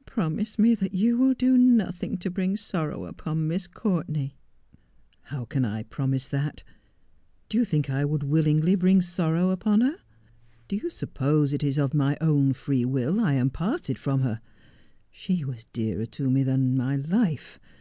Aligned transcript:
'Promise 0.04 0.58
me 0.58 0.74
that 0.74 0.94
you 0.94 1.16
will 1.16 1.32
do 1.32 1.56
nothing 1.56 2.18
to 2.18 2.28
bring 2.28 2.56
sorrow 2.56 3.04
upon 3.04 3.46
Miss 3.46 3.68
Courtenay!'' 3.68 4.32
How 5.30 5.44
can 5.44 5.64
I 5.64 5.84
promise 5.84 6.26
that? 6.26 6.64
Do 7.48 7.56
you 7.56 7.64
think 7.64 7.88
I 7.88 8.04
would 8.04 8.24
willingly 8.24 8.74
bring 8.74 9.00
sorrow 9.00 9.50
upon 9.50 9.82
her? 9.82 9.98
Do 10.66 10.74
you 10.74 10.90
suppose 10.90 11.52
it 11.52 11.62
is 11.62 11.78
of 11.78 11.94
my 11.94 12.16
own 12.20 12.52
free 12.52 12.84
will 12.84 13.20
I 13.20 13.34
am 13.34 13.48
parted 13.50 13.96
from 13.96 14.22
her? 14.22 14.40
She 15.12 15.44
was 15.44 15.64
dearer 15.72 16.06
to 16.06 16.30
me 16.32 16.42
than 16.42 16.76
my 16.76 16.96
life. 16.96 17.60